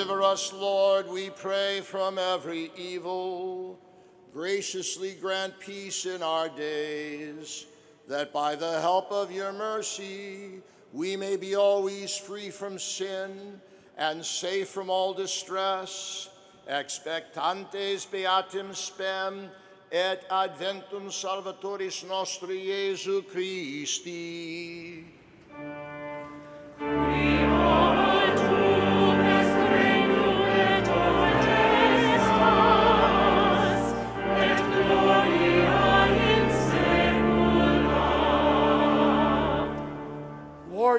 Deliver 0.01 0.23
us, 0.23 0.51
Lord, 0.51 1.07
we 1.09 1.29
pray, 1.29 1.81
from 1.81 2.17
every 2.17 2.71
evil. 2.75 3.79
Graciously 4.33 5.13
grant 5.13 5.59
peace 5.59 6.07
in 6.07 6.23
our 6.23 6.49
days, 6.49 7.67
that 8.07 8.33
by 8.33 8.55
the 8.55 8.81
help 8.81 9.11
of 9.11 9.31
your 9.31 9.53
mercy 9.53 10.63
we 10.91 11.15
may 11.15 11.35
be 11.35 11.53
always 11.53 12.17
free 12.17 12.49
from 12.49 12.79
sin 12.79 13.61
and 13.95 14.25
safe 14.25 14.69
from 14.69 14.89
all 14.89 15.13
distress, 15.13 16.29
expectantes 16.67 18.07
beatim 18.07 18.71
spem 18.71 19.49
et 19.91 20.27
adventum 20.31 21.11
Salvatoris 21.11 22.07
nostri 22.07 22.65
Jesu 22.65 23.21
Christi. 23.21 25.20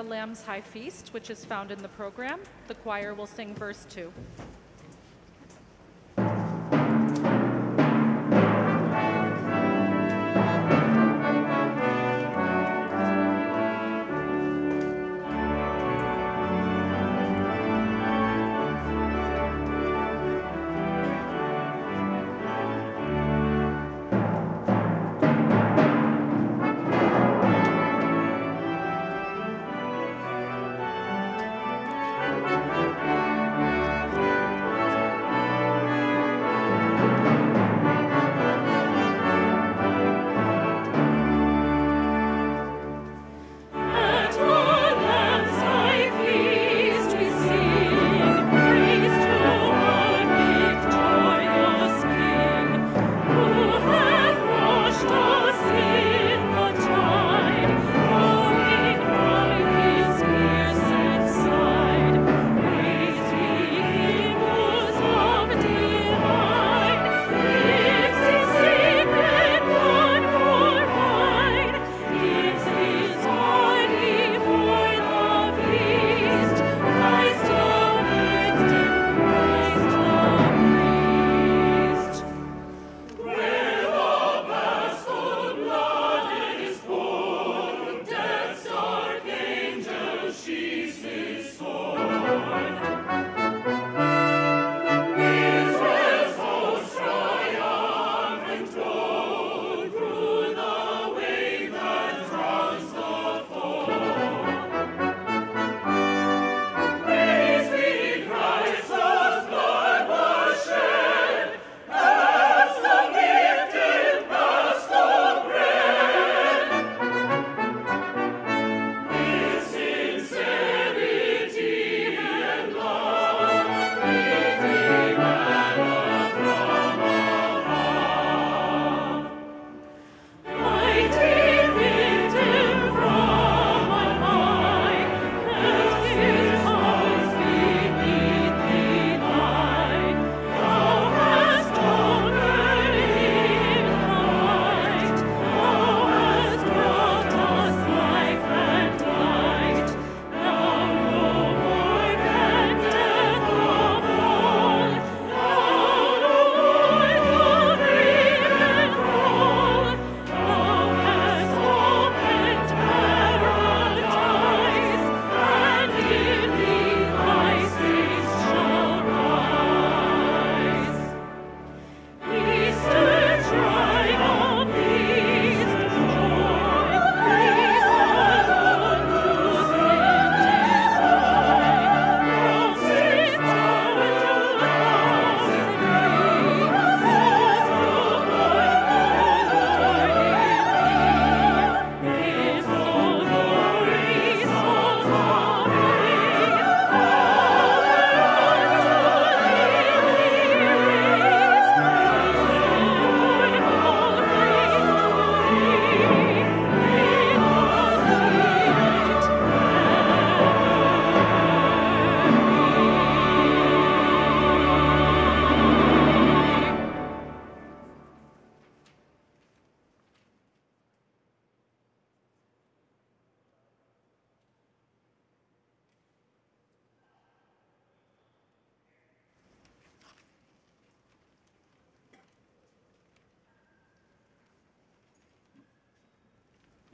The 0.00 0.08
Lamb's 0.08 0.42
High 0.42 0.62
Feast, 0.62 1.12
which 1.12 1.28
is 1.28 1.44
found 1.44 1.70
in 1.70 1.82
the 1.82 1.88
program. 1.88 2.40
The 2.68 2.74
choir 2.74 3.12
will 3.12 3.26
sing 3.26 3.54
verse 3.54 3.86
2. 3.90 4.10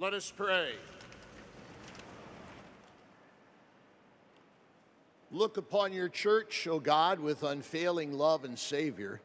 Let 0.07 0.15
us 0.15 0.33
pray. 0.37 0.71
Look 5.33 5.57
upon 5.57 5.93
your 5.93 6.09
church, 6.09 6.69
O 6.69 6.79
God, 6.79 7.19
with 7.19 7.43
unfailing 7.43 8.13
love 8.13 8.45
and 8.45 8.57
Savior, 8.57 9.21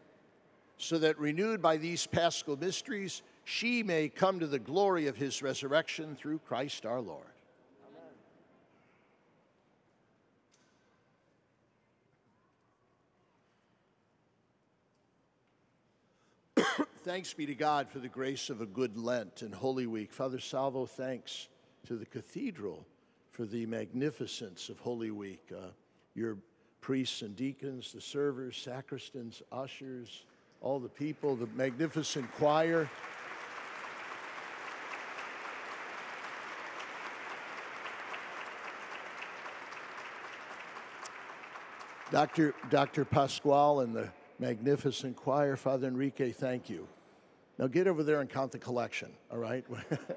so 0.80 0.98
that 0.98 1.20
renewed 1.20 1.62
by 1.62 1.78
these 1.78 2.08
paschal 2.08 2.58
mysteries, 2.58 3.22
she 3.44 3.84
may 3.84 4.10
come 4.10 4.40
to 4.40 4.48
the 4.48 4.58
glory 4.58 5.06
of 5.06 5.18
his 5.18 5.44
resurrection 5.44 6.16
through 6.16 6.40
Christ 6.40 6.84
our 6.88 7.00
Lord. 7.00 7.31
Thanks 17.12 17.34
be 17.34 17.45
to 17.45 17.55
God 17.55 17.89
for 17.89 17.99
the 17.99 18.07
grace 18.07 18.49
of 18.49 18.62
a 18.62 18.66
good 18.66 18.95
Lent 18.95 19.41
and 19.41 19.53
Holy 19.53 19.86
Week. 19.86 20.14
Father 20.14 20.39
Salvo, 20.39 20.86
thanks 20.86 21.49
to 21.86 21.97
the 21.97 22.05
cathedral 22.05 22.86
for 23.32 23.43
the 23.43 23.66
magnificence 23.66 24.70
of 24.70 24.80
Holy 24.80 25.12
Week. 25.12 25.41
Uh, 25.53 25.72
your 26.16 26.38
priests 26.80 27.22
and 27.22 27.36
deacons, 27.36 27.91
the 27.91 27.99
servers, 27.99 28.55
sacristans, 28.55 29.41
ushers, 29.51 30.24
all 30.62 30.80
the 30.80 30.88
people, 30.88 31.36
the 31.36 31.47
magnificent 31.47 32.32
choir. 32.36 32.89
Dr. 42.09 42.55
Dr. 42.70 43.03
Pascual 43.03 43.82
and 43.82 43.93
the 43.93 44.07
magnificent 44.39 45.18
choir, 45.18 45.57
Father 45.57 45.89
Enrique, 45.89 46.32
thank 46.32 46.70
you. 46.70 46.88
Now 47.62 47.68
get 47.68 47.88
over 47.88 48.01
there 48.01 48.22
and 48.22 48.30
count 48.30 48.51
the 48.51 48.57
collection, 48.57 49.12
all 49.32 49.38
right? 49.38 49.64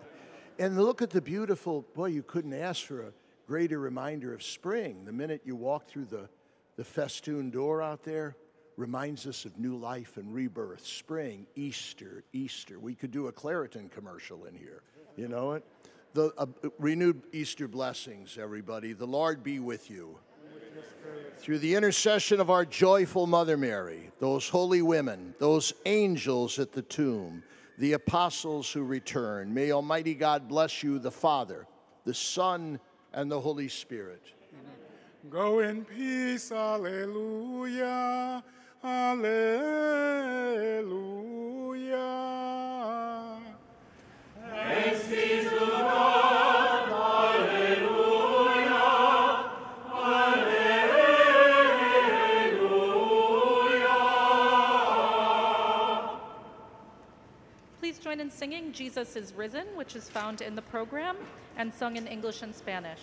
and 0.59 0.83
look 0.83 1.03
at 1.03 1.11
the 1.11 1.21
beautiful, 1.21 1.83
boy, 1.95 2.07
you 2.07 2.23
couldn't 2.23 2.55
ask 2.55 2.83
for 2.83 3.03
a 3.03 3.13
greater 3.47 3.79
reminder 3.79 4.33
of 4.33 4.43
spring. 4.43 5.05
The 5.05 5.13
minute 5.13 5.43
you 5.45 5.55
walk 5.55 5.87
through 5.87 6.07
the, 6.07 6.31
the 6.77 6.85
festoon 6.85 7.51
door 7.51 7.83
out 7.83 8.03
there, 8.03 8.35
reminds 8.77 9.27
us 9.27 9.45
of 9.45 9.59
new 9.59 9.77
life 9.77 10.17
and 10.17 10.33
rebirth. 10.33 10.87
Spring, 10.87 11.47
Easter, 11.55 12.25
Easter. 12.33 12.81
We 12.81 12.95
could 12.95 13.11
do 13.11 13.29
a 13.29 13.33
Claritin 13.33 13.91
commercial 13.91 14.47
in 14.47 14.55
here. 14.55 14.83
You 15.17 15.29
know 15.29 15.53
it? 15.53 15.65
The 16.15 16.33
uh, 16.39 16.47
renewed 16.79 17.23
Easter 17.33 17.69
blessings, 17.69 18.39
everybody. 18.41 18.95
The 18.95 19.07
Lord 19.07 19.43
be 19.43 19.61
with 19.61 19.91
you. 19.91 20.19
Through 21.39 21.59
the 21.59 21.75
intercession 21.75 22.41
of 22.41 22.49
our 22.49 22.65
joyful 22.65 23.27
Mother 23.27 23.57
Mary, 23.57 24.11
those 24.19 24.49
holy 24.49 24.81
women, 24.81 25.35
those 25.39 25.75
angels 25.85 26.59
at 26.59 26.73
the 26.73 26.83
tomb, 26.83 27.43
the 27.77 27.93
apostles 27.93 28.73
who 28.73 28.83
return, 28.83 29.53
may 29.53 29.71
Almighty 29.71 30.15
God 30.15 30.49
bless 30.49 30.83
you, 30.83 30.99
the 30.99 31.11
Father, 31.11 31.67
the 32.05 32.15
Son, 32.15 32.81
and 33.13 33.31
the 33.31 33.41
Holy 33.41 33.69
Spirit. 33.69 34.23
Go 35.29 35.59
in 35.59 35.85
peace, 35.85 36.51
alleluia, 36.51 38.43
alleluia. 38.83 39.45
join 58.15 58.21
in 58.21 58.31
singing 58.31 58.73
Jesus 58.73 59.17
is 59.17 59.33
Risen, 59.35 59.67
which 59.75 59.97
is 59.97 60.09
found 60.09 60.41
in 60.41 60.55
the 60.55 60.63
program 60.63 61.17
and 61.57 61.75
sung 61.75 61.97
in 61.97 62.07
English 62.07 62.43
and 62.43 62.55
Spanish. 62.55 63.01